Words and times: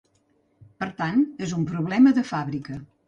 Per 0.79 0.87
tant, 1.01 1.21
és 1.49 1.53
un 1.59 1.67
problema 1.73 2.15
de 2.21 2.25
fàbrica. 2.31 2.81